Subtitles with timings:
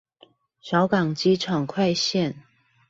[0.61, 2.33] 小港機場快線